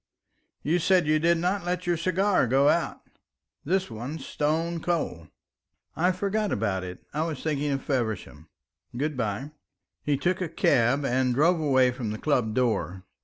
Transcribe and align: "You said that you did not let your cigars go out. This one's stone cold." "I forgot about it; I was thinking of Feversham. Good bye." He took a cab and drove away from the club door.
"You 0.63 0.79
said 0.79 1.03
that 1.03 1.09
you 1.09 1.19
did 1.19 1.37
not 1.37 1.63
let 1.63 1.85
your 1.85 1.95
cigars 1.95 2.49
go 2.49 2.69
out. 2.69 3.01
This 3.63 3.91
one's 3.91 4.25
stone 4.25 4.79
cold." 4.79 5.27
"I 5.95 6.11
forgot 6.11 6.51
about 6.51 6.83
it; 6.83 7.05
I 7.13 7.21
was 7.21 7.43
thinking 7.43 7.69
of 7.71 7.83
Feversham. 7.83 8.49
Good 8.97 9.15
bye." 9.15 9.51
He 10.01 10.17
took 10.17 10.41
a 10.41 10.49
cab 10.49 11.05
and 11.05 11.35
drove 11.35 11.59
away 11.59 11.91
from 11.91 12.09
the 12.09 12.17
club 12.17 12.55
door. 12.55 13.03